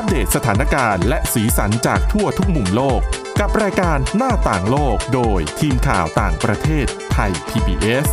[0.00, 3.00] อัปเดตสถานการณ์และสีสันจากทั่วทุกมุมโลก
[3.40, 8.06] กับรายการหน้าต่างโลกโดยทีมข่าวต่างประเทศไทย PBS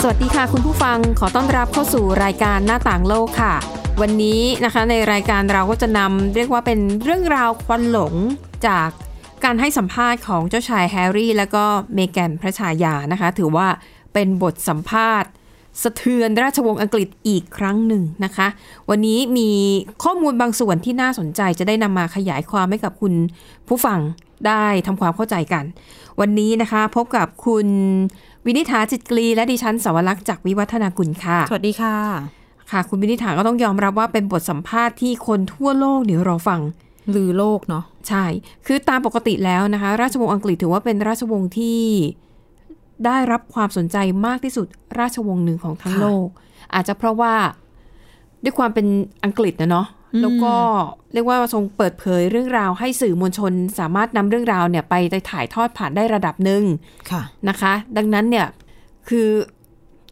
[0.00, 3.54] สวัสดีค่ะคุณผู้ฟังขอต้อนรับเข้าสู่รายการหน้าต่างโลกค่ะ
[4.00, 8.14] วันนี้นะคะในรายการเราก็จะนำเรียกว่าเป็นเรื่องราวควันหลง
[8.68, 8.88] จาก
[9.46, 11.64] การให้สัมภาษณ์ของเจ้าชายแฮร์รี่ และก็
[11.94, 13.68] เมแกนพระชายานะคะ ถือว่า
[14.12, 15.30] เป็นบทสัมภาษณ์
[15.82, 18.48] สะเทือนราชวงศ์อังกฤษอีกครั้งหนึ่งนะคะ
[18.90, 19.50] วันนี้มี
[20.04, 23.12] ข้อมูลบางส่วนที่น่าสนใจจะได้นำมาขยายความให้กับคุณ
[23.68, 23.98] ผู้ฟัง
[24.46, 25.64] ได้ทำความเข้าใจกัน
[26.20, 27.66] วันนี้นะคะพบกับคุณ
[28.46, 31.96] วินิษฐาจิตกรีและดิฉันสวรักษ์จากวิวัฒนากุลค่ะ สวัสดีค่ะ
[32.70, 36.60] ค่ะ คุณวินิษฐาก็ต้องยอมรับว่าเป็นบทสัมภาษณ์ที่คนทั่วโลกเดี๋ยวรอฟัง
[37.14, 38.24] ลือโลกเนาะใช่
[38.66, 41.80] คือตามปกติแล้วนะคะ ราชวงศ์อังกฤษถือว่าเป็นราชวงศ์ที่
[43.06, 44.66] ได้รับความสนใจมากที่สุด
[44.98, 46.28] ราชวงศ์หนึ่งของทั้งโลก
[46.74, 47.34] อาจจะเพราะว่า
[48.44, 48.86] ด้วยความเป็น
[49.24, 49.86] อังกฤษนะเนาะ
[50.22, 50.54] แล้วก็
[51.12, 54.94] เรียกว่าทรงเปิดเผยเรื่องราวให้สื่อมวลชน สามารถนำเรื่องราวเนี่ยไป
[55.30, 56.62] ถ่ายทอดผ่านได้ระดับหนึ่ง
[57.10, 58.46] ค่ะนะคะ ดังนั้นเนี่ย
[59.08, 59.28] คือ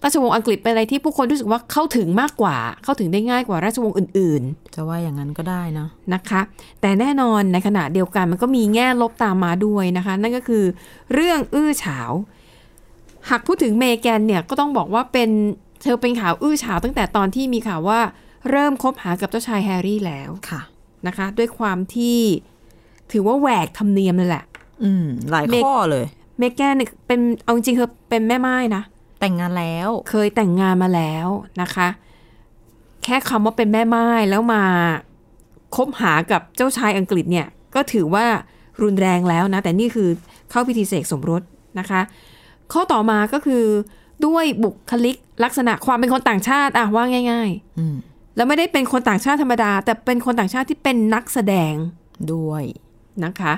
[0.04, 6.40] ราชวงศ์อังกฤษเป็นอะไรที่ผู้คนรู้สึกว่าเข้าถึงมากกว่า เข้าถึงได้ง่ายกว่าราชวงศ์อื่นๆ จะว่าอย่างนั้นก็ได้นะนะคะ
[6.80, 10.64] แต่แน่นอนในขณะเดียวกันมันก็มีแง่ลบตามมาด้วยนะคะ นั่นก็คือ
[11.14, 12.10] เรื่องอื้อฉาว
[13.30, 15.30] หากพูดถึงเมแกนเนี่ยก็ต้องบอกว่าเป็น
[15.82, 18.00] เธอเป็นข่าวอื้อฉาวตั้งแต่ตอนที่มีข่าวว่า
[18.50, 20.60] เริ่มคบหากับเจ้าชายแฮร์รี่แล้วค่ะ
[21.06, 22.18] นะคะ ด้วยความที่
[23.12, 24.44] ถือว่าแหวกธรรมเนียมเลยแหละ
[24.82, 26.06] อืม หลายเมข้อเลย
[26.38, 28.82] เมแกนเนี่ยเป็นเอาจริงๆเธอเป็นแม่ไม้นะ
[29.20, 31.26] แต่งงานแล้ว เคยแต่งงานมาแล้ว
[31.62, 31.88] นะคะ
[33.04, 34.62] แค่คำว่าเป็นแม่ไม้แล้วมา
[35.76, 38.26] คบหากับเจ้าชายอังกฤษเนี่ย ก็ถือว่า
[38.82, 40.08] รุนแรงแล้วนะ แต่นี่คือ
[40.50, 41.42] เข้าพิธีเสกสมรส
[41.78, 42.00] นะคะ
[42.72, 43.64] ข้อต่อมาก็คือ
[44.26, 51.74] ด้วยบุคลิกลักษณะความเป็นคนต่างชาติอะว่าง่ายอืมๆแล้วไม่ได้เป็นคนต่างชาติธรรมดา แต่เป็นคนต่างชาติที่เป็นนักแสดง
[52.32, 52.64] ด้วย
[53.24, 53.54] นะคะ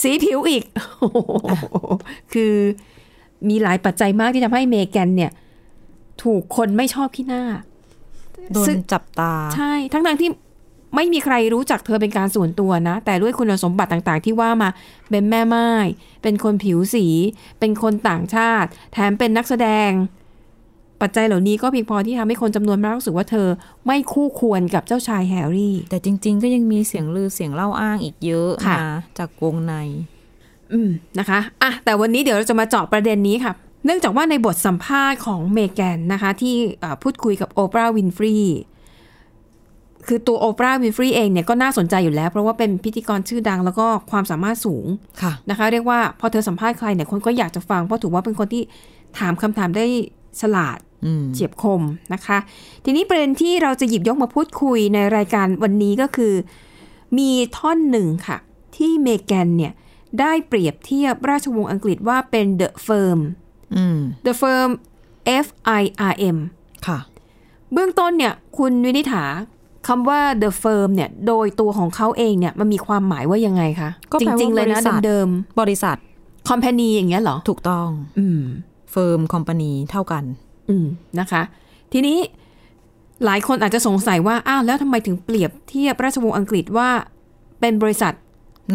[0.00, 0.64] สีผิวอีก
[0.98, 1.64] โอ้โห
[2.32, 2.54] คือ
[3.48, 5.32] มีหลายปัจจัยมากที่ทำให้เมแกนเนี่ย
[6.22, 7.44] ถูกคนไม่ชอบขี้หน้า
[8.52, 10.30] โดนซึ่งจับตา ใช่ ทั้งทที่
[10.94, 14.68] ไม่มีใครรู้จักเธอเป็นการส่วนตัวนะ แต่ด้วยคุณสมบัติต่างๆ ที่ว่ามา
[15.10, 15.68] เป็นแม่ไม้
[16.22, 17.06] เป็นคนผิวสี
[17.60, 19.90] เป็นคนต่างชาติ แถมเป็นนักแสดง
[21.00, 23.48] ปัจจัยเหล่านี้ก็เพียงพอที่ทำให้คนจำนวนมากรู้สึกว่าเธอ
[23.86, 29.74] ไม่คู่ควรกับเจ้าชายแฮร์รี่ แต่จริง ๆ ก็ยังมีเสียงลือเสียงเล่าอ้างอีกเยอะค่ะนะจากวงใน
[30.72, 33.52] อืมนะคะอะแต่วันนี้เดี๋ยวเราจะมาเจาะประเด็นนี้ค่ะ
[33.84, 38.34] เนื่องจากว่าในบทสัมภาษณ์ของเมแกนนะคะ ที่เอ่อพูดคุยกับโอปราห์วินฟรี
[40.08, 44.86] คือตัวโอปราห์วินฟรีเองเนี่ยก็น่าสนใจอยู่แล้ว เพราะว่าเป็นพิธีกรชื่อดังแล้วก็ความสามารถสูง
[45.22, 48.62] ค่ะนะคะ เรียกว่าพอเธอสัมภาษณ์ใครเนี่ยคนก็อยากจะฟัง เพราะถือว่าเป็นคนที่
[49.18, 49.86] ถามคำถามได้
[50.40, 51.82] ฉลาดอืมเฉียบคม
[52.14, 52.38] นะคะ
[52.84, 56.34] ทีนี้ประเด็นที่เราจะหยิบยกมาพูดคุยในรายการวันนี้ก็คือ
[57.18, 58.38] มีท่อนหนึ่งค่ะ
[58.76, 59.72] ที่เมแกนเนี่ย
[60.20, 63.18] ได้เปรียบเทียบราชวงศ์อังกฤษว่าเป็น the firm
[63.76, 64.70] อืม the firm
[65.44, 65.46] F
[65.80, 65.82] I
[66.12, 66.38] R M
[66.86, 66.98] ค่ะ
[67.72, 69.24] เบื้องต้นเนี่ย คุณวินิษฐา
[69.88, 75.28] คำว่า the firm เนี่ยโดยตัวของเขาเองเนี่ยมันมีความหมายว่ายังไงคะก็จแปลว่าริง ๆ เลยนะบริษัทเดิม
[75.60, 77.88] บริษัทๆ company อย่างเงี้ยเหรอ ถูกต้อง
[78.18, 78.40] อืม
[78.90, 80.24] เฟิร์มคอมพานีเท่ากัน
[80.68, 80.86] อืม
[81.20, 81.42] นะคะ
[81.92, 82.18] ทีนี้
[83.24, 86.88] หลายคนอาจจะสงสัยว่า อ้าว แล้วทำไมถึงเปรียบเทียบราชวงศ์อังกฤษว่า
[87.60, 88.12] เป็นบริษัท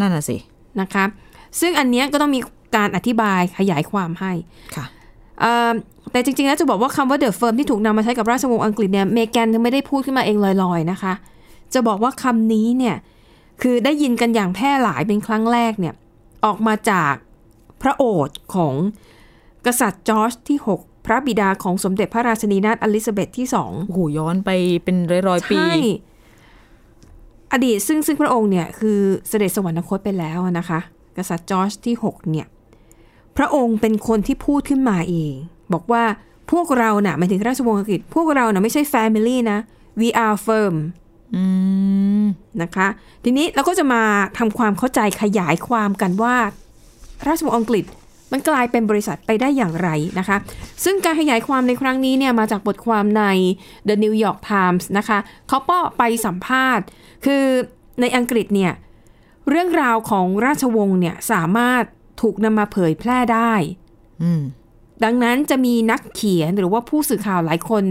[0.00, 0.36] นั่นน่ะสิ
[0.80, 1.04] นะคะ
[1.60, 2.40] ซึ่งอันเนี้ยก็ต้องมี
[2.76, 4.32] การอธิบายขยายความให้
[4.76, 5.03] ค่ะเอ่อ
[6.10, 11.12] แต่จริงๆแล้วจะบอกว่าคำว่า the firm ที่ถูกนำมาใช้กับราชวงศ์อังกฤษเนี่ยเมแกนเธอไม่ได้พูดขึ้นมาเองลอยๆนะคะ
[11.74, 12.96] จะบอกว่าคำนี้เนี่ย
[13.62, 15.94] คือได้ยินกันอย่างแพร่หลายเป็นครั้งแรกเนี่ย
[16.44, 17.14] ออกมาจาก
[17.82, 18.74] พระโอษฐ์ของ
[19.66, 24.50] กษัตริย์จอร์จที่ 6 พระบิดาของสมเด็จพระราชินีนาถอลิซาเบธที่สองโอ้โหย้อนไป
[24.84, 25.74] เป็นร้อยร้อยๆปีใช่
[27.52, 30.80] อดีตซึ่งซึ่งพระองค์เนี่ยคือเสด็จสวรรคตไปแล้วนะคะ
[31.16, 32.46] กษัตริย์จอร์จที่ 6 เนี่ย
[33.36, 35.32] พระองค์เป็นคนที่พูดขึ้นมาเอง
[35.72, 36.04] บอกว่า
[36.52, 39.58] พวกเราน่ะหมายถึงราชวงศ์อังกฤษ พวกเราน่ะไม่ใช่ family นะ
[40.00, 40.74] we are firm
[41.34, 41.42] อื
[42.22, 42.24] ม
[42.62, 42.88] นะคะ
[43.24, 44.02] ทีนี้เราก็จะมา
[44.38, 46.36] ทำความเข้าใจขยายความกันว่า
[47.26, 47.84] ราชวงศ์อังกฤษ
[48.32, 49.88] มันกลายเป็นบริษัทไปได้อย่างไร
[50.18, 50.36] นะคะ
[50.84, 53.24] ซึ่งการขยายความในครั้งนี้เนี่ยมาจากบทความใน
[53.88, 56.84] The New York Times นะคะเขาก็ไปสัมภาษณ์
[57.24, 57.44] คือ
[58.00, 58.72] ในอังกฤษเนี่ย
[59.50, 61.84] เรื่องราวของราชวงศ์เนี่ยสามารถ
[62.24, 63.52] ถูกนำมาเผยแพร่ได้
[64.22, 64.42] อืม
[65.04, 67.84] ดังนั้นจะมีนักเขียนหรือว่าผู้สื่อข่าวหลายคน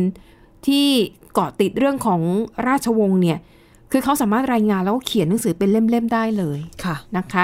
[0.68, 0.88] ที่
[1.34, 2.22] เกาะติดเรื่องของ
[2.68, 3.40] ราชวงศ์เนี่ย
[3.92, 7.44] คือเขาสามารถรายงานแล้วก็เขียนหนังสือเป็นเล่มๆได้เลยค่ะนะคะ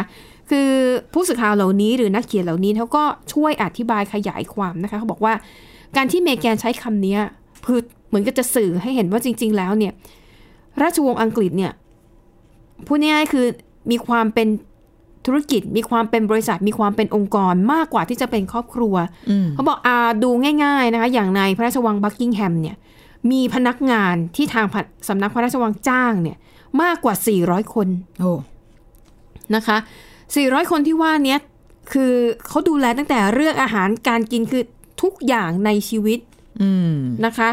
[0.50, 0.70] คคือ
[1.14, 3.04] ผู้สื่อข่าวเหล่านี้หรือนักเขียนเหล่านี้เขาก็
[3.34, 5.34] ช่วยอธิบายขยายความนะคะเขาบอกว่า
[5.96, 7.18] การที่เมแกนใช้คำนี้
[7.66, 9.94] คือเหมือนกับจะสื่อให้เห็นว่าจริง ๆ แล้วเนี่ย
[10.82, 11.72] ราชวงศ์อังกฤษเนี่ย
[12.86, 13.46] พูดง่ายๆคือ
[13.92, 14.48] มีความเป็น
[15.26, 18.96] ธุรกิจมีความเป็นบริษัทมีความเป็นองค์กรมากกว่าที่จะเป็นครอบครัว
[19.30, 20.30] อืมเขาบอกอาดู
[20.64, 22.78] ง่าย ๆนะคะ อย่างในพระราชวังบักกิงแฮมเนี่ย
[23.32, 26.38] มีพนักงานที่ทางพระสำนักพระราชวังจ้างเนี่ย
[26.82, 27.88] มากกว่า 400 คน
[28.20, 28.34] โอ้
[29.56, 29.78] นะคะ
[30.24, 31.40] 400 คนที่ว่าเนี้ย
[31.92, 32.14] คือ
[32.48, 34.64] เขาดูแลตั้งแต่เรื่องอาหารการกินคือ
[35.02, 36.20] ทุกอย่างในชีวิต
[36.62, 36.96] อืม
[37.26, 37.50] นะคะ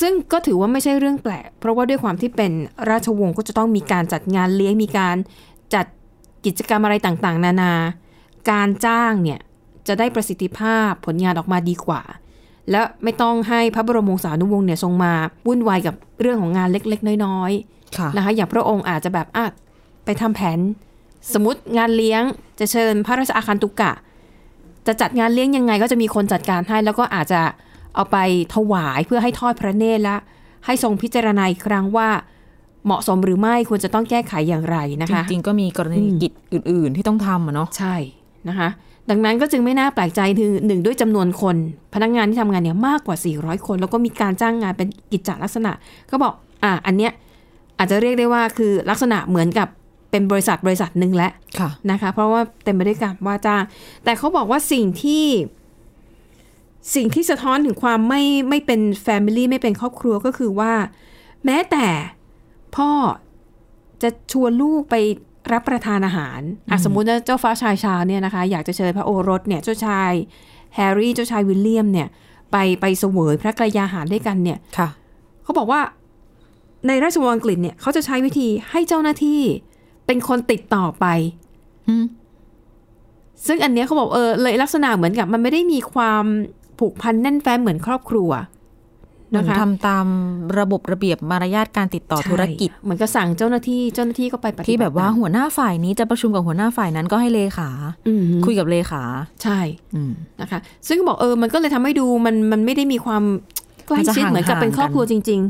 [0.00, 2.52] ซึ่งก็ถือว่าไม่ใช่เรื่องแปลก เพราะว่าด้วยความที่เป็น
[2.90, 5.51] ราชวงศ์ก็จะต้องมีการจัดงานเลี้ยงมีการจัด
[6.46, 7.72] กิจกรรมอะไรต่างๆ นานา
[8.50, 9.40] การจ้างเนี่ย
[9.88, 12.02] จะได้ประสิทธิภาพผลงานออกมาดีกว่า
[12.70, 15.12] และไม่ต้องให้พระบรมวงศานุวงศ์เนี่ยทรงมา
[15.46, 19.46] วุ่นวายกับเรื่องของงานเล็ก ๆ น้อยๆค่ะนะคะอย่างพระองค์อาจจะแบบอะ
[20.04, 20.58] ไปทำแผน
[21.32, 22.22] สมมติงานเลี้ยง
[22.60, 23.92] จะเชิญพระราชอาคันตุกะ
[24.86, 27.40] จะจัดงานเลี้ยงยังไงก็จะมีคนจัดการให้ แล้วก็อาจจะ
[27.94, 28.18] เอาไป
[28.54, 30.16] ถวายเพื่อให้ทอดพระเนตรและ
[30.66, 32.08] ให้ทรงพิจารณาอีกครั้งว่า
[32.86, 37.94] เหมาะสมหรือไม่ควรจะต้องแก้ไขอย่างไรนะจคะริง ๆ ก็มีกรณีกิจอื่น ๆ ที่ต้องทำอะเนาะใช่
[38.48, 38.68] นะคะ
[39.10, 41.56] ดังนั้นก็จึงไม่น่าแปลกใจคือหนึ่งด้วยจำนวนคน
[41.94, 45.72] พนักงานที่ทำงานเนี่ยมากกว่า 400 คน แล้วก็มีการจ้างงานเป็นกิจจลักษณะ
[46.10, 46.32] ก็บอก
[46.64, 47.12] อะอันเนี้ย
[47.78, 49.68] อาจจะเรียกได้ว่าคือลักษณะเหมือนกับ
[50.10, 53.62] เป็นบริษัทบริษัทหนึ่งแล้วค่ะนะคะ เพราะว่าเต็มไปด้วยการว่าจ้าง
[54.04, 55.26] แต่เขาบอกว่าสิ่งที่
[56.94, 60.72] สิ่งที่สะท้อนถึงความไม่ไม่เป็นแฟมิลี่ไม่เป็นครอบครัวก็คือว่า
[61.44, 61.86] แม้แต่
[62.76, 62.90] พ่อ
[64.02, 64.96] จะชวนลูกไป
[65.52, 66.40] รับประทานอาหาร
[66.70, 70.12] อะสมมุติว่าเจ้าฟ้าชายชาญเนี่ยนะคะ อยากจะเชิญพระโอรสเนี่ยเจ้าชาย
[70.74, 72.08] แฮร์รี่เจ้าชายวิลเลียมเนี่ย
[72.52, 74.88] ไปไปเสวยพระกรยาหารด้วยกันเนี่ยค่ะ
[75.42, 75.80] เขาบอกว่า
[76.86, 79.40] ในราชวงศ์อังกฤษเนี่ยเขาจะใช้วิธีให้เจ้าหน้าที่
[80.06, 81.06] เป็นคนติดต่อไป
[81.88, 82.04] อืม
[83.46, 86.24] ซึ่งอันเนี้ยเขาบอกเออเลยลักษณะเหมือนกับ มันไม่ได้มีความ
[86.78, 88.61] ผูกพันแน่นแฟ้นเหมือนครอบครัวเหมือ
[89.32, 90.06] นนะคะทำตาม
[90.58, 97.70] ระบบระเบียบมารยาทการติดต่อธุรกิจใช่เหมือนกับสั่งเจ้าหน้าที่เจ้าหน้าที่ก็ไปปฏิบัติที่แบบว่าตมหัวหน้าฝ่ายนี้จะประชุมกับหัวหน้าฝ่ายนั้นก็ให้เลขา
[98.08, 99.02] อืมคุยกับเลขา
[99.42, 99.58] ใช่
[99.94, 103.22] อืมนะคะ ซึ่งก็บอกเออมันก็เลยทำให้ดูมันมันไม่ได้มีความ
[103.86, 105.40] ใกล้มันจะชิดเหมือนกับห่างๆเป็นครอบครัวจริง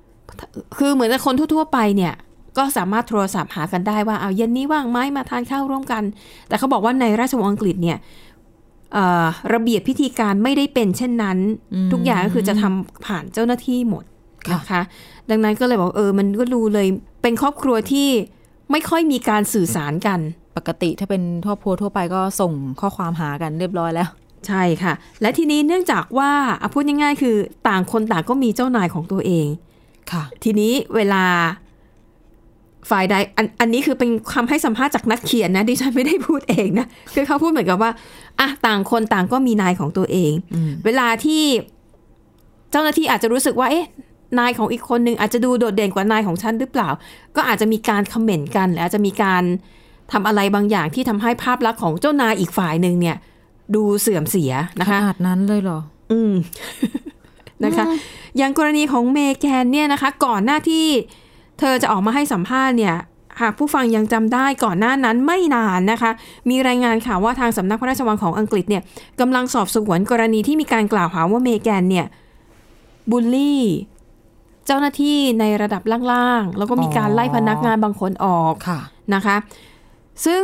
[0.00, 2.14] ๆ คือเหมือนกับคนทั่ว ๆ ไปเนี่ย
[2.58, 6.02] ก็สามารถโทรศัพท์หากันได้ว่าเอาเย็นนี้ว่างไหมมาทานข้าวร่วมกัน
[6.48, 8.35] แต่เขาบอกว่าในราชวงศ์อังกฤษเนี่ยเอ่อ
[9.52, 11.38] ระเบียบพิธีการไม่ได้เป็นเช่นนั้น
[11.92, 14.04] ทุกอย่างก็คือจะทำผ่านเจ้าหน้าที่หมด
[14.54, 14.82] นะคะ
[15.30, 16.86] ดังนั้นก็เลยบอกเออมันก็ดูเลย
[17.22, 18.08] เป็นครอบครัวที่
[18.70, 20.20] ไม่ค่อยมีการสื่อสารกัน
[20.56, 24.08] ปกติถ้าเป็นครอบครัวทั่วไปก็ส่งข้อความหากันเรียบร้อยแล้ว
[24.46, 26.30] ใช่ค่ะ และทีนี้เนื่องจากว่า
[26.62, 27.36] อะพูดง่ายๆ คือ
[27.68, 29.46] ต่างคนต่างก็มีเจ้านายของตัวเอง
[30.12, 31.24] ค่ะ ทีนี้เวลา
[32.90, 37.90] ฝ่ายใดอันอันนี้คือเป็นคำให้สัมภาษณ์จากนักเขียนนะดิฉันไม่ได้พูดเองนะคือเขาพูดเหมือนกับว่า
[38.40, 41.44] อะต่างคนต่างก็มีนายของตัวเองอืมเวลาที่
[42.70, 43.86] เจ้าหน้าที่อาจจะรู้สึกว่า เอ๊ะ
[44.38, 46.88] นายของอีกคนนึงอาจจะดูโดดเด่นกว่านายของฉันหรือเปล่า
[47.36, 49.42] ก็อาจจะมีการคอมเมนต์กันหรืออาจจะมีการ
[50.12, 53.16] ทำอะไรบางอย่างที่ทำให้ภาพลักษณ์ของเจ้านายอีกฝ่ายหนึ่งเนี่ย
[53.74, 55.78] ดูเสื่อมเสียนะขคะนาดนั้นเลยเหรอ
[56.12, 56.32] อืม
[57.64, 57.84] นะคะ
[58.36, 60.86] อย่างกรณีของเมแกนเนี่ยนะคะ ก่อนหน้าที่
[61.58, 62.96] เธอจะออกมาให้สัมภาษณ์เนี่ย
[63.40, 66.10] หากผู้ฟังยังจำได้ก่อนหน้านั้นไม่นานนะคะ
[66.50, 68.82] มีรายงานข่าวว่าทางสำนักพระราชวังของอังกฤษเนี่ย
[69.20, 72.06] กำลังสอบสวนกรณีที่มีการกล่าวหาว่าเมแกนเนี่ย
[73.10, 73.62] บูลลี่
[74.66, 78.80] เจ้าหน้าที่ในระดับล่างๆ แล้วก็มีการไล่พนักงานบางคนออกค่ะ
[79.14, 79.36] นะคะ
[80.26, 80.42] ซึ่ง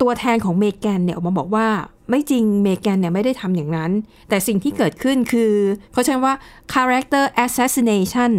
[0.00, 1.66] ตัวแทนของเมแกนเนี่ยออกมาบอกว่า
[2.10, 3.90] ไม่จริงเมแกนเนี่ยไม่ได้ทำอย่างนั้น
[4.28, 5.52] แต่สิ่งที่เกิดขึ้นคือ
[5.92, 6.34] เขาใช้ว่า
[6.72, 8.32] character assassination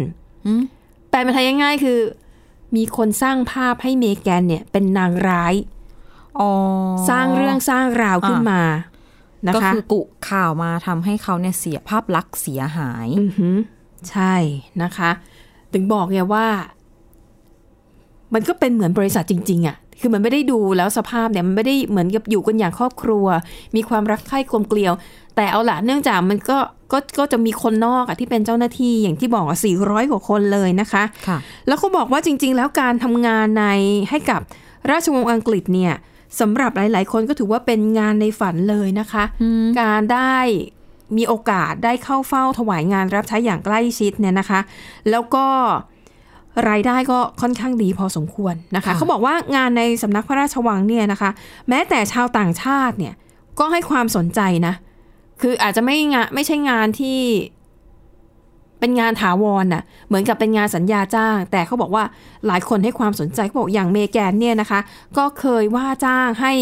[0.46, 0.62] อืม
[1.10, 2.00] แปลเป็นไทยง่ายๆคือ
[2.76, 5.54] มีคนสร้างภาพให้เมแกนเนี่ย เป็นนางร้าย
[6.40, 6.50] อ๋อ
[7.08, 8.62] สร้างเรื่องสร้างราวขึ้นมา
[9.46, 13.56] นะก็คะคือกุข่าวมาทำให้เขาเนี่ยเสียภาพลักษณ์เสียหายอือหือ
[14.10, 14.34] ใช่
[14.82, 15.10] นะคะ
[15.72, 16.46] ถึงบอกไงว่า
[18.34, 23.26] มันก็เป็นเหมือนบริษัทจริง ๆอะ่ะ คือมันไม่ได้ดูแล้วสภาพเนี่ยมันไม่ได้เหมือนกับอยู่กันอย่างครอบครัว
[23.76, 24.92] มีความรักใคร่กลมเกลียว
[25.36, 26.58] แต่เอาละเนื่องจากมันก็
[26.92, 33.66] ก็ก็จะมีคนนอกอะที่เป็นเจ้าหน้าที่อย่างที่บอกอะ400 กว่าคนเลยนะคะค่ะแล้วเขาบอกว่าจริง ๆ แล้วการทำงานใน
[34.10, 34.40] ให้กับ
[34.90, 35.94] ราชวงศ์อังกฤษเนี่ย
[36.40, 39.24] สำหรับหลาย ๆ คนก็ถือว่าเป็นงานในฝันเลยนะคะ
[39.80, 40.36] การได้
[41.16, 44.60] มีโอกาสได้เข้าเฝ้าถวายงานรับใช้อย่างใกล้ชิดเนี่ยนะคะ
[45.10, 45.46] แล้วก็
[46.68, 51.30] รายได้ก็ค่อนข้างดีพอสมควรนะคะค่ะเขาบอกว่างานในสำนักพระราชวังเนี่ยนะคะ
[51.68, 53.14] แม้แต่ชาวต่างชาติเนี่ย
[53.58, 54.74] ก็ให้ความสนใจนะ
[55.40, 57.18] คืออาจจะไม่งานไม่ใช่งานที่
[58.80, 62.04] เป็นงานถาวรน่ะ เหมือนกับเป็นงานสัญญาจ้าง แต่เขาบอกว่า
[62.46, 64.80] หลายคนให้ความสนใจเขาบอกอย่างเมแกนเนี่ยนะคะ
[65.18, 66.52] ก็เคยว่าจ้างให้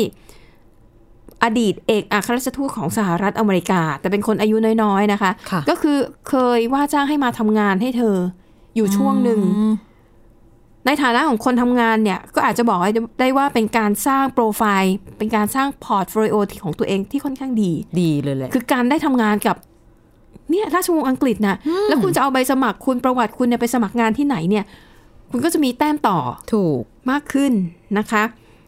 [1.45, 8.16] อดีตเอกอัครราชทูตของสหรัฐอเมริกา แต่เป็นคนอายุน้อยๆนะคะค่ะก็คือเคยว่าจ้างให้มาทำงานให้เธอ
[8.78, 9.75] อยู่ช่วงหนึ่งอืม
[10.87, 12.80] ในฐานะของคนทำงานเนี่ย ก็อาจจะบอก
[13.20, 19.56] ได้ว่าเป็นการสร้างโปรไฟล์ เป็นการสร้าง portfolio ของตัวเองที่ค่อนข้างดี ดีเลยแหละ คือการได้ทำงานกับ
[20.50, 21.56] เนี่ยราชวงศ์อังกฤษนะ
[21.88, 24.64] แล้วคุณจะเอาใบสมัครคุณประวัติคุณเนี่ยไปสมัครงานที่ไหนเนี่ย
[25.30, 26.18] คุณก็จะมีแต้มต่อ
[26.52, 27.52] ถูกมากขึ้น
[27.99, 28.23] นะคะ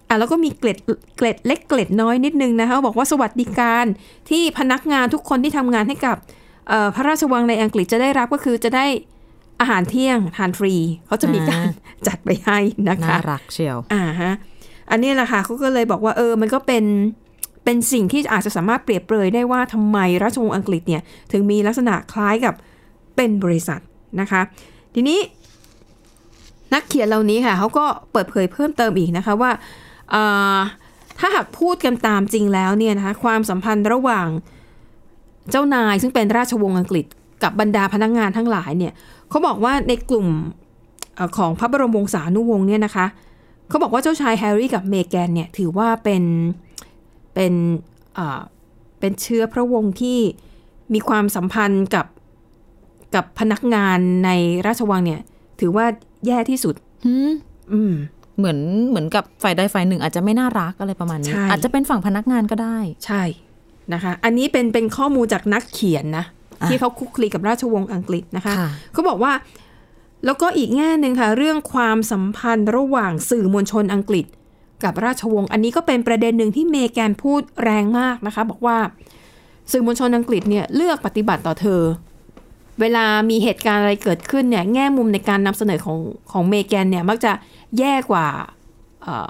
[0.08, 0.78] อะแล้วก็มีเกล็ด
[1.16, 3.84] เกล็ดเล็กเกล็ดน้อยนิดนึงนะคะบอกว่าสวัสดิการ
[4.30, 6.16] ที่พนักงานทุกคนที่ทำงานให้กับ
[6.68, 8.86] เอ่อพระราชวังในอังกฤษจะได้รับก็คือจะได้
[9.60, 10.74] อาหารเที่ยงทานฟรี
[11.06, 11.66] เขาจะมีการ
[12.06, 14.32] จัดไปให้นะคะน่ารักเชียวอ่าฮะ
[14.90, 16.84] อันนี้แหละค่ะเขาก็เลยบอกว่าเออมันก็เป็น
[17.64, 21.02] เป็นสิ่งที่อาจจะสามารถเปรียบเปรยได้ว่าทำไมราชวงศ์อังกฤษเนี่ย
[21.32, 22.54] ถึงมีลักษณะคล้ายกับ
[23.16, 23.80] เป็นบริษัท
[24.20, 24.40] นะคะ
[24.94, 25.18] ทีนี้
[26.74, 29.50] นักเขียนเหล่านี้ค่ะเขาก็เปิดเผยเพิ่มเติมอีกนะคะว่า
[30.10, 30.22] เอ่
[30.56, 30.58] อ
[31.18, 34.28] ถ้าหากพูดกันตามจริงแล้วเนี่ยนะคะความสัมพันธ์ระหว่าง
[35.50, 37.06] เจ้านายซึ่งเป็นราชวงศ์อังกฤษ
[37.42, 38.92] กับบรรดาพนักงานทั้งหลายเนี่ย
[39.28, 40.26] เขาบอกว่าในกลุ่ม
[41.14, 43.06] เอ่อของพระบรมวงศานุวงศ์เนี่ยนะคะ
[43.68, 46.22] เขาบอกว่าเจ้าชายแฮร์รี่กับเมแกนเนี่ยถือว่าเป็น
[47.34, 47.52] เป็น
[48.18, 48.40] อ่า
[49.00, 50.18] เป็นเชื้อพระวงศ์ที่
[50.92, 52.06] มีความสัมพันธ์กับ
[53.14, 54.30] กับพนักงานใน
[54.66, 55.20] ราชวังเนี่ย
[55.60, 55.86] ถือว่า
[56.26, 57.30] แย่ที่สุดหืม
[57.72, 57.92] อืม
[58.38, 63.22] เหมือนเหมือนกับฝ่ายใดฝ่ายหนึ่งอาจจะไม่น่ารักอะไรประมาณนี้ใช่อาจจะเป็นฝั่งพนักงานก็ได้ ใช่
[63.92, 69.32] นะคะ อันนี้เป็นเป็นข้อมูลจากนักเขียนนะอะ ที่เขาคุกคลีกับราชวงศ์อังกฤษนะคะค่ะเขาบอกว่า
[70.24, 74.26] แล้วก็อีกแง่หนึ่งค่ะ เรื่องความสัมพันธ์ระหว่างสื่อมวลชนอังกฤษ
[74.84, 78.76] กับราชวงศ์อันนี้ก็เป็นประเด็นหนึ่งที่เมแกนพูดแรงมากนะคะ บอกว่า
[79.72, 81.82] สื่อมวลชนอังกฤษเนี่ยเลือกปฏิบัติต่อเธอ
[82.80, 85.98] เวลามีเหตุการณ์อะไรเกิดขึ้นเนี่ยแง่มุมในการนำเสนอของ
[86.32, 87.32] ของเมแกนเนี่ยมักจะ
[87.78, 88.26] แย่กว่า
[89.02, 89.28] เอ่อ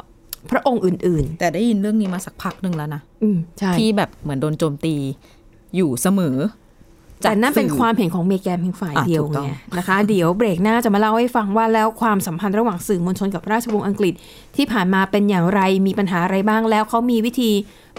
[0.50, 4.94] พระองค์อื่นแต่ได้ยินเรื่องนี้มาสักพักหนึ่งแล้วนะๆอืมใช่ที่แบบเหมือนโดนโจมตี
[5.76, 6.36] อยู่เสมอ
[7.22, 14.14] แต่นั่นเป็นสื่อความเห็นของเมแกนเพียงฝ่ายอะเดียวถูกต้องไงนะคะ เดี๋ยวเบรกหน้าจะมาเล่าให้ฟังว่าแล้วความสัมพันธ์ระหว่างสื่อมวลชนกับราชวงศ์อังกฤษ
[14.56, 17.50] ที่ผ่านมาเป็นอย่างไรมีปัญหาอะไรบ้างแล้วเขามีวิธี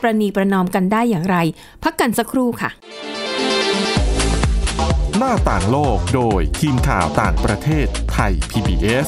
[0.01, 1.37] ประนีประนอมกันได้อย่างไร
[1.83, 2.69] พักกันสักครู่ค่ะ
[5.17, 9.07] หน้าต่างโลกโดยทีมข่าวต่างประเทศไทย PBS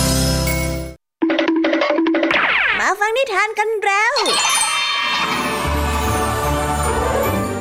[2.80, 4.16] มาฟังนิทานกันแล้ว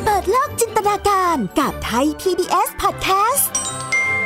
[0.05, 3.45] เปิดโลกจินตนาการกับไทย PBS Podcast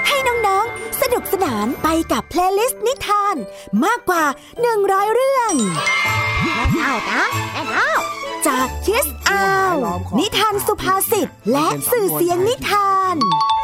[0.09, 3.37] ให้น้องๆ สนุกสนานไปกับ playlist นิทาน
[3.85, 4.25] มากกว่า
[4.69, 5.53] 100 เรื่อง
[6.55, 7.23] แม่เท่านะ
[7.53, 7.93] แม่เท่า
[8.47, 9.75] จากคิสอาว
[10.19, 13.17] นิทานสุภาษิตและสื่อเสียงนิทาน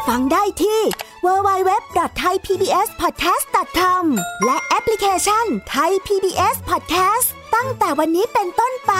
[0.07, 0.81] ฟังได้ที่
[1.25, 4.03] www.thaipbspodcast.com
[4.45, 8.93] และแอปพลิเคชัน Thai PBS Podcast ตั้งแต่วันนี้เป็นต้นไป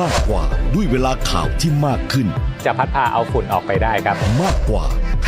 [0.00, 2.26] มากกว่าด้วยเวลาข่าวที่มากขึ้น
[2.64, 4.84] จะพัดพาเอาฝุ่นออกไปได้ครับ มากกว่า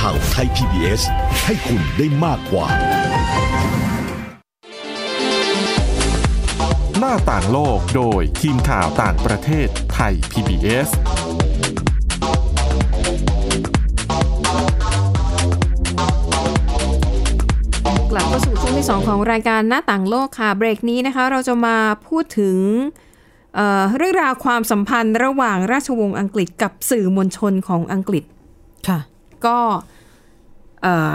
[0.00, 1.02] ข่าวไทย PBS
[1.44, 2.66] ให้คุณได้มากกว่า
[6.98, 10.88] หน้าต่างโลกโดยทีมข่าวต่างประเทศไทย PBS
[18.10, 21.76] กลับเข้าสู่ช่วงที่ 2 ของรายการหน้าต่างโลกค่ะ เบรกนี้นะคะ เราจะมา
[22.08, 22.58] พูดถึง
[23.54, 28.24] เอ่อเรื่องราวความสัมพันธ์ระหว่างราชวงศ์อังกฤษกับสื่อมวลชนของอังกฤษ
[28.88, 29.00] ค่ะ
[29.46, 29.58] ก็
[30.82, 31.14] เอ่อ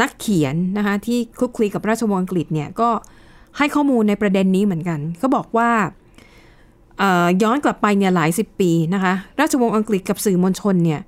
[0.00, 2.88] นักเขียนนะคะที่คลุกคลีกับราชวงศ์อังกฤษเนี่ยก็
[3.58, 5.70] ให้ข้อมูลในประเด็นนี้เหมือนกันเขาบอกว่า
[6.98, 11.00] เอ่อย้อนกลับไปเนี่ยหลายสิบปีนะคะราชวงศ์อังกฤษกับสื่อมวลชนเนี่ย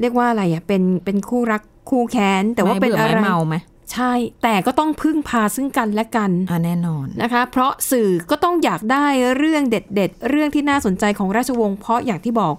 [0.00, 3.56] เรียกว่าอะไรอะเป็นเป็นคู่รักคู่แค้นแต่ว่าไม่เป็นบื่อะไรม่เมาไหม
[3.92, 4.12] ใช่
[4.42, 12.54] แต่ก็ต้องพึ่งพาซึ่งกันและกันอ่าแน่นอนนะคะ เพราะสื่อก็ต้องอยากได้เรื่องเด็ด ๆ เรื่องที่น่าสนใจของราชวงศ์เพราะอย่างที่บอก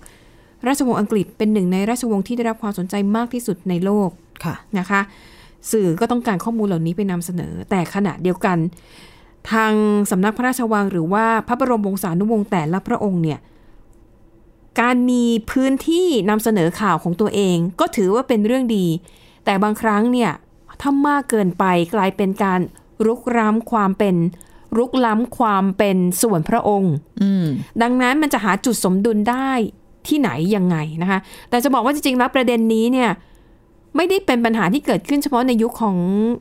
[0.68, 4.10] ราชวงศ์อังกฤษเป็นหนึ่งในราชวงศ์ที่ได้รับความสนใจมากที่สุดในโลก
[4.44, 5.02] ค่ะนะคะ
[5.72, 8.58] สื่อก็ต้องการข้อมูลเหล่านี้ไปนำเสนอ แต่ขณะเดียวกัน
[9.52, 9.74] ทาง
[10.12, 13.40] สำนักพระราชวังหรือว่าพระบรมวงศานุวงศ์แต่ละพระองค์เนี่ย
[14.82, 18.86] การมีพื้นที่นำเสนอข่าวของตัวเอง ก็ถือว่าเป็นเรื่องดี
[19.46, 20.32] แต่บางครั้งเนี่ย
[20.82, 21.66] ถ้ามากเกินไป
[21.96, 22.60] กลายเป็นการ
[23.06, 24.16] รุกร้ำความเป็น
[24.78, 27.46] รุกล้ำความเป็นส่วนพระองค์อืม
[27.82, 29.52] ดังนั้นมันจะหาจุดสมดุลได้
[30.08, 33.10] ที่ไหนยังไงนะคะ แต่จะบอกว่าจริงๆแล้วประเด็นนี้เนี่ย
[33.96, 35.98] ไม่ได้เป็นปัญหาที่เกิดขึ้นเฉพาะในยุคของ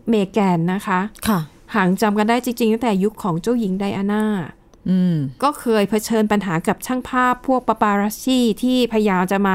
[0.08, 1.40] เมแกนนะคะ ค่ะ
[1.74, 4.24] หางจำกันได้จริงๆตั้งแต่ยุคของเจ้าหญิงไดอาน่า
[4.88, 9.54] อืมก็เคยเผชิญปัญหากับช่างภาพพวกปาปารัสซี่ที่พยายามจะมา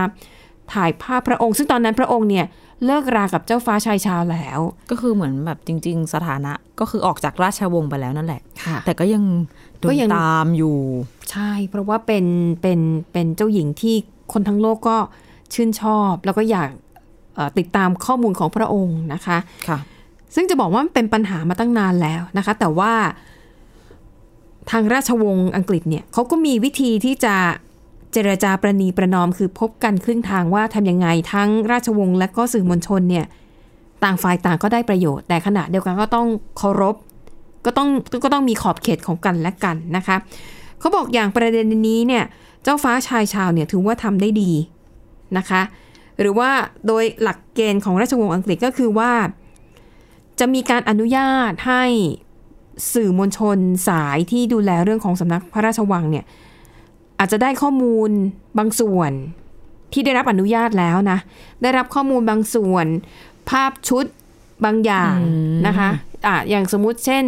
[0.74, 2.46] ถ่ายภาพพระองค์ ซึ่งตอนนั้นพระองค์เนี่ย
[2.86, 4.60] เลิกรากับเจ้าฟ้าชายชาวแล้ว
[4.92, 9.24] ก็คือเหมือนแบบจริง ๆ สถานะก็คือออกจากราชวงศ์ไปแล้วนั่นแหละค่ะแต่ก็ยัง
[9.80, 10.78] โดก็นยังตามอยู่
[11.32, 12.26] ใช่ เพราะว่าเป็น
[12.62, 12.80] เป็น
[13.12, 13.96] เป็นเจ้าหญิงที่
[14.34, 14.98] คนทั้งโลกก็
[15.54, 16.70] ชื่นชอบ แล้วก็อยาก
[17.36, 19.80] เอ่อติดตามข้อมูลของพระองค์นะคะค่ะ
[20.36, 22.94] ซึ่งจะบอกว่ามันเป็นปัญหามาตั้งนานแล้วนะคะ แต่ว่า
[24.72, 27.36] ทางราชวงศ์อังกฤษเนี่ยเขาก็มีวิธีที่จะ
[28.18, 33.26] เจรจาประนีประนอมคือพบกันครึ่งทางว่าทำยังไงทั้งราชวงศ์และก็สื่อมวลชนเนี่ย
[34.04, 36.96] ต่างฝ่ายต่างก็ได้ประโยชน์ แต่ขณะเดียวกันก็ต้องเคารพ
[37.66, 37.90] ก็ต้อง
[38.24, 40.16] ก็ต้องมีขอบเขตของกันและกันนะคะ
[40.80, 42.24] เขาบอกอย่างประเด็นนี้เนี่ย
[42.64, 44.52] เจ้าฟ้าชายชาวเนี่ยถือว่าทำได้ดี
[45.38, 45.62] นะคะ
[46.20, 46.50] หรือว่า
[46.88, 49.12] โดยหลักเกณฑ์ของราชวงศ์อังกฤษก็คือว่า
[50.40, 51.84] จะมีการอนุญาตให้
[52.94, 56.26] สื่อมวลชนสายที่ดูแลเรื่องของสำนักพระราชวังเนี่ย
[57.20, 58.10] อาจจะได้ข้อมูล
[58.58, 59.12] บางส่วน
[59.94, 61.20] ที่ได้รับอนุญาตแล้วนะ
[61.62, 62.86] ได้รับข้อมูลบางส่วน
[63.50, 64.06] ภาพชุด
[64.66, 65.16] บางอย่าง
[65.68, 65.90] นะคะ
[66.28, 67.26] อะอย่างสมมุติเช่น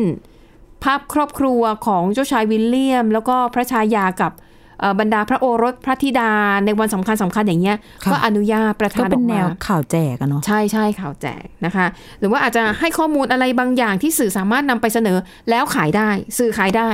[0.83, 4.31] ภาพครอบครัวของเจ้าชายวิลเลียม แล้วก็พระชายากับ
[4.79, 6.31] เอ่อบรรดาพระโอรสพระธิดา
[6.65, 11.85] ในวันสำคัญสำคัญอย่างเงี้ยค่ะก็อนุญาตประก็ทานเป็อนอกแนมาวข่าวแจกอะเนาะใช่ใช่ข่าวแจกนะคะ
[12.19, 15.17] หรือว่าอาจจะให้ข้อมูลอะไรบางอย่างที่สื่อสามารถนำไปเสนอ
[15.49, 16.89] แล้วขายได้ สื่อขายได้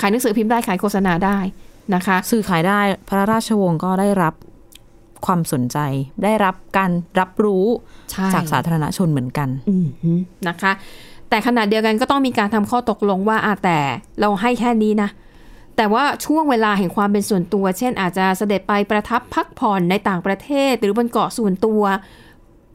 [0.00, 1.38] ขายหนังสือพิมพ์ได้ขายโฆษณาได้
[1.94, 4.34] นะคะ สื่อขายได้พระราชวงศ์ก็ได้รับ
[5.26, 5.78] ความสนใจ
[6.24, 7.66] ได้รับการรับรู้
[8.10, 10.12] ใช่จากสาธารณชนเหมือนกันอืมฮึ
[10.48, 10.72] นะคะ
[11.28, 13.78] แต่ขณะเดียวกันก็ต้องมีการทำข้อตกลงว่าอาแต่
[14.20, 15.10] เราให้แค่นี้นะ
[15.76, 21.82] แต่ว่าช่วงเวลาแห่งความเป็นส่วนตัว เช่น อาจจะเสด็จไปประทับพักผ่อนในต่างประเทศ หรือบนเกาะส่วนตัว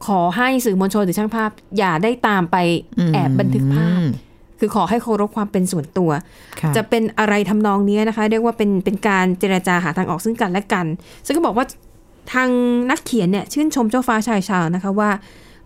[0.06, 2.56] ขอให้สื่อมวลชนหรือช่างภาพ อย่าได้ตามไป
[2.98, 3.98] อืมแอบบันทึกภาพ
[4.64, 6.10] คือขอให้เคารพความเป็นส่วนตัว
[6.60, 10.86] ค่ะจะเป็นอะไรทำนองนี้นะคะ เรียกว่าเป็นเป็นการเจรจาหาทางออกซึ่งกันและกัน
[11.26, 11.66] ซึ่งก็บอกว่า
[12.32, 12.48] ทาง
[12.90, 15.10] นักเขียนเนี่ยชื่นชมเจ้าฟ้าชายชาวนะคะว่า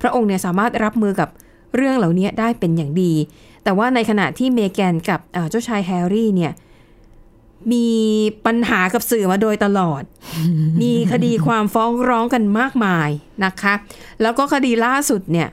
[0.01, 1.29] พระองค์เนี่ยสามารถรับมือกับ
[1.77, 3.13] เรื่องเหล่านี้ได้เป็นอย่างดี
[3.65, 6.53] แต่ว่าในขณะที่เมแกนกับเอ่อเจ้าชายแฮร์รี่เนี่ย
[7.73, 7.89] มี
[8.47, 10.03] ปัญหากับสื่อมาโดยตลอด
[10.83, 13.11] มีคดีความฟ้องร้องกันมากมาย
[13.45, 13.75] นะคะ
[14.23, 15.49] แล้วก็คดีล่าสุดเนี่ย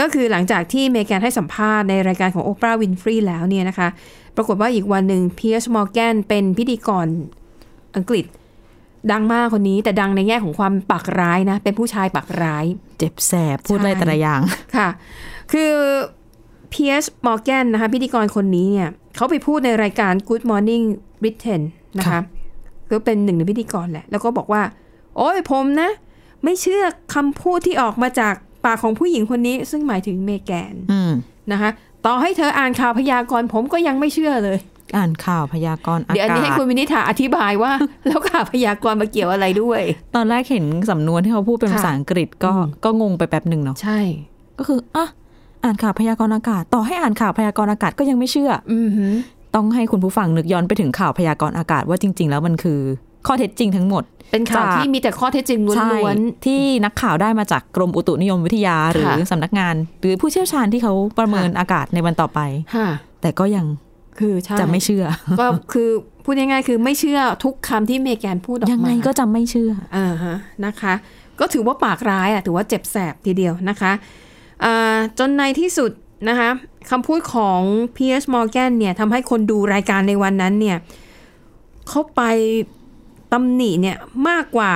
[0.00, 3.88] ก็คือหลังจากที่เมแกนให้สัมภาษณ์ในรายการของโอปราห์วินฟรีแล้วเนี่ยนะคะ
[4.36, 7.06] ปรากฏว่าอีกวันหนึ่งเพียร์สมอร์แกนเป็นพิธีกร
[7.96, 8.24] อังกฤษ
[9.12, 12.64] ดังมากคนนี้แต่ดังในแง่ของความปากร้ายนะ เป็นผู้ชายปากร้าย
[12.98, 14.40] เจ็บแสบพูดอะไรแต่ละอย่าง
[14.76, 14.88] ค่ะ
[15.52, 15.72] คือ
[16.70, 20.84] เพียร์สมอร์แกนนะคะ พิธีกรคนนี้เนี่ยเขาไปพูดในรายการ Good Morning
[21.22, 21.62] Britain
[21.98, 22.20] นะคะค่ะ
[22.90, 24.62] ก็เป็นหนึ่งในพิธีกรแหละ แล้วก็บอกว่า
[25.16, 25.90] โอ้ยผมนะ
[26.44, 28.34] ไม่เชื่อคำพูดที่ออกมาจาก
[28.66, 31.12] ปากของผู้หญิงคนนี้ซึ่งหมายถึงเมแกนอืม
[31.52, 31.70] นะคะ
[32.06, 34.58] ต่อให้เธออ่านข่าวพยากรณ์ผมก็ยังไม่เชื่อเลย
[34.96, 37.72] อ่านข่าวพยากรณ์อาเดี๋ยวอันกานี้ให้ศคุณวินิษฐาอธิบายว่า
[38.06, 39.80] แล้วข่าวพยากรณ์มาเกี่ยวอะไรด้วย
[40.14, 44.00] ตอนแรกเห็นสำนวนที่เขาพูดเป็นค่ะภาษาอังกฤษก็อืมก็งงไปแป๊บหนึ่งเนาะใช่
[44.58, 45.08] ก็คืออะ
[45.64, 49.12] อ่านข่าวพยากรณ์อากาศ ต่อให้อ่านข่าวพยากรณ์อากาศก็ยังไม่เชื่อ อือหือ
[49.54, 52.80] ต้องให้คุณผู้ฟังนึกย้อนไปถึงข่าวพยากรณ์อากาศว่าจริง ๆ แล้วมันคือ
[53.26, 62.88] ข้อเท็จจริงทั้งหมด เป็นข่าวจากที่มีแต่ข้อเท็จจริงใช่ล้วนที่นักข่าวได้มาจากกรมอุตุนิยมวิทยาหรือค่ะสำนักงาน หรือผู้เชี่ยวชาญที่เขาประเมินอากาศในวันต่อไปๆค่ะ
[63.20, 63.66] แต่ก็ยัง
[64.18, 65.04] คือใช่จะไม่เชื่อ
[65.40, 65.88] ก็คือ
[66.24, 70.36] พูดง่ายๆคือไม่เชื่อทุกคำที่เมแกนพูดออกมายัยังไงก็จะไม่เชื่ออ่าฮะ
[70.66, 70.94] นะคะ
[71.40, 73.92] ก็ถือว่าปากร้ายอะถือว่าเจ็บแสบทีเดียวนะคะ
[74.64, 75.90] อ่าจนในที่สุด
[76.28, 76.50] นะคะ
[76.90, 77.60] คำพูดของ
[77.96, 78.24] P.S.
[78.34, 80.76] Morgan เนี่ยทำให้คนดูรายการในวันนั้นเนี่ย
[81.88, 82.22] เขาไป
[83.32, 83.96] ตำหนิเนี่ย
[84.28, 84.72] มากกว่า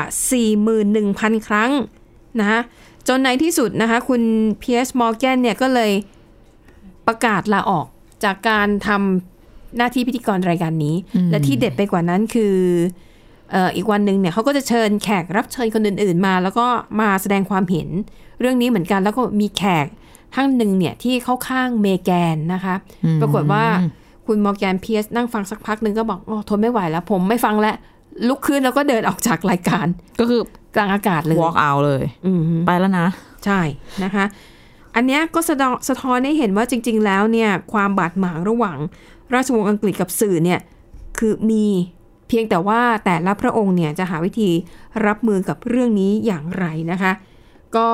[0.73, 1.71] 41,000 ครั้ง
[2.41, 2.61] นะคะ
[3.09, 4.23] จนในที่สุดนะคะคุณ
[4.63, 4.89] P.S.
[5.01, 5.91] Morgan เนี่ยก็เลย
[7.07, 7.87] ประกาศลาออก
[8.25, 12.55] จากการทำหน้าที่พิธีกรรายการนี้อืมและที่เด็ดไปกว่านั้นคือ
[13.51, 16.67] เอ่ออีกวันหนึ่งเนี่ยเขาก็จะเชิญแขกรับเชิญคนอื่น ๆ มา แล้วก็
[17.01, 17.89] มาแสดงความเห็น
[18.41, 19.87] เรื่องนี้เหมือนกัน แล้วก็มีแขก
[20.35, 22.75] ท่านหนึ่งเนี่ยที่เข้าข้างเมแกนนะคะ
[23.21, 23.65] ปรากฏว่า
[24.27, 27.77] คุณมอร์แกนเพียสนั่งฟังสักพักหนึ่งก็บอกอ๋อทนไม่ไหวแล้ว ผมไม่ฟังแล้ว
[28.29, 29.87] ลุกขึ้นแล้วก็เดินออกจากรายการ
[30.21, 30.41] ก็คือ
[30.77, 33.09] กลางอากาศเลย walk out เลยอืมฮึไปแล้วนะ
[33.45, 33.61] ใช่
[34.05, 34.25] นะคะ
[34.95, 38.79] อันเนี้ยก็สะดอสะท้อนให้เห็นว่าจริง ๆ แล้วเนี่ย ความบาดหมางระหว่าง
[39.35, 40.61] ราชวงศ์อังกฤษกับสื่อเนี่ย
[41.19, 41.65] คือมี
[42.29, 44.51] เพียงแต่ว่าแต่ละพระองค์เนี่ยจะหาวิธี
[45.07, 47.13] รับมือกับเรื่องนี้อย่างไรนะคะ
[47.77, 47.89] ก็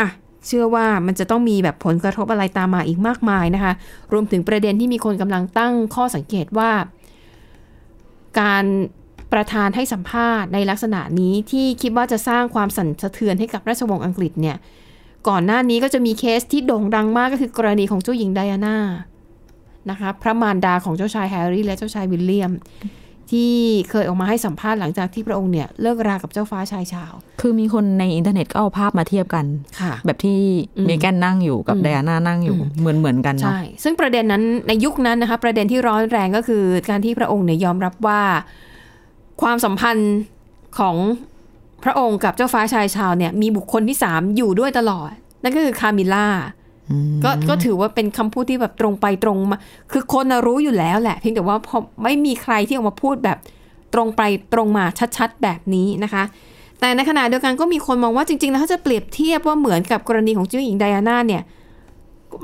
[0.00, 0.08] อะ
[0.46, 3.72] เชื่อว่ามันจะต้องมีแบบผลกระทบอะไรตามมาอีกมากมายนะคะ
[4.12, 6.70] รวมถึงประเด็นที่มีคนกำลังตั้งข้อสังเกตว่า
[8.40, 8.64] การ
[9.32, 14.56] ประธานให้สัมภาษณ์ในลักษณะนี้ที่คิดว่าจะสร้างความสั่นสะเทือนให้กับราชวงศ์อังกฤษเนี่ย
[15.28, 18.76] ก่อนหน้านี้ก็จะมีเคสที่โด่งดังมากก็คือกรณีของเจ้าหญิงไดอาน่า
[19.90, 22.52] นะคะพระมารดาของเจ้าชายแฮร์รี่และเจ้าชายวิลเลียม
[23.30, 23.52] ที่
[23.90, 29.44] เคยออกมาให้สัมภาษณ์หลังจากที่พระองค์เนี่ยเลิกรากับเจ้าฟ้าชายชาร์ลส์ คือมีคนในอินเทอร์เน็ตก็เอาภาพมาเทียบกัน
[29.80, 30.38] ค่ะ แบบที่
[30.76, 38.20] อืมเมแกนนั่งอยู่กับอืมไดอาน่านั่งอยู่อืมเหมือนเหมือนกันเนาะใช่ซึ่งประเด็นนั้นในยุคนั้นนะคะประเด็นที่ร้อนแรงก็คือการที่พระองค์เนี่ยยอมรับว่า
[39.42, 40.16] ความสัมพันธ์
[40.78, 40.96] ของ
[41.84, 45.10] พระองค์กับเจ้าฟ้าชายชาร์ลส์เนี่ย มีบุคคลที่สามอยู่ด้วยตลอด
[45.42, 46.26] นั่นก็คือคามิล่า
[47.24, 49.58] ก็ก็ถือว่าเป็นคำพูดที่แบบตรงไปตรงมา
[49.92, 53.38] คือคนน่ะรู้อยู่แล้วแหละ เพียงแต่ว่าพอไม่มีใครที่ออกมาพูดแบบ
[53.94, 54.22] ตรงไป
[54.52, 54.84] ตรงมา
[55.16, 56.22] ชัดๆ แบบนี้นะคะ
[56.80, 61.42] แต่ในขณะเดียวกันก็มีคนมองว่าจริงๆแล้วถ้าจะเปรียบเทียบว่าเหมือนกับกรณีของเจ้าหญิงไดอาน่าเนี่ย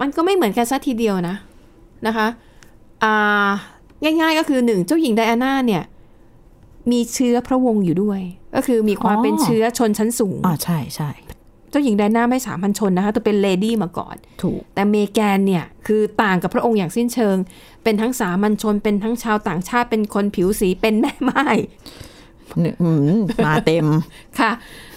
[0.00, 1.36] มันก็ไม่เหมือนกันสัทีเดียวนะ
[2.06, 2.26] นะคะ
[3.02, 3.48] อ่า
[4.20, 5.82] ง่าย ๆ ก็คือหนึ่งเจ้าหญิงไดอาน่าเนี่ย
[6.90, 8.20] มีเชื้อพระวงศ์อยู่ด้วย
[8.54, 11.10] ก็คือมีความอ๋อเป็นเชื้อชนชั้นสูงอ่าใช่ใช่
[11.70, 17.36] เจ้าหญิงไดอาน่าไม่สามัญชนนะคะแต่เป็น Lady มาก่อน ถูก แต่เมแกนเนี่ยคือต่างกับพระองค์อย่างสิ้นเชิง
[17.82, 21.46] เป็นทั้งสามัญชน เป็นทั้งชาวต่างชาติ เป็นคนผิวสี เป็นแม่ม่าย
[22.60, 23.86] หนึ่งอืมมาเต็ม
[24.40, 24.50] ค่ะ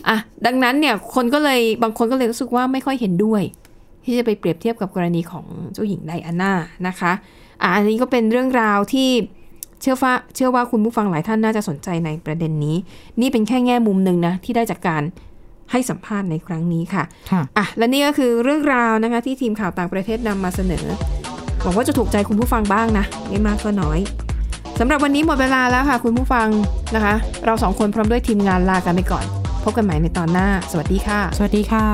[0.07, 3.41] อะ ดังนั้นเนี่ย คนก็เลย บางคนก็เลยรู้สึกว่าไม่ค่อยเห็นด้วย
[4.03, 6.53] ที่จะไปเปรียบเทียบกับกรณีของเจ้าหญิงไดอาน่า
[6.87, 7.11] นะคะ
[7.61, 9.09] อะ อันนี้ก็เป็นเรื่องราวที่
[9.81, 12.75] เชื่อว่าเชื่อว่าคุณผู้ฟังหลายท่านน่าจะสนใจในประเด็นนี้
[13.21, 15.03] นี่เป็นแค่แง่มุมหนึ่งนะที่ได้จากการ
[15.71, 20.85] ให้สัมภาษณ์ในครั้งนี้ค่ะค่ะอะ และนี่ก็คือเรื่องราวนะคะที่ทีมข่าวต่างประเทศนำมาเสนอ
[21.61, 23.99] หวังว่าจะถูกใจคุณผู้ฟังบ้างนะ ไม่มากก็น้อย
[24.79, 26.47] สำหรับวันนี้หมดเวลาแล้วค่ะ คุณผู้ฟัง
[26.95, 27.13] นะคะ
[27.45, 29.25] เราสองคนพร้อมด้วยทีมงานลากันไปก่อน
[29.63, 31.85] พบกันใหม่ในตอนหน้า สวัสดีค่ะ สวัสดีค่ะ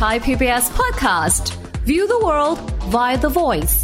[0.00, 1.44] Thai PBS podcast.
[1.84, 2.58] View the world
[2.94, 3.74] via the voice.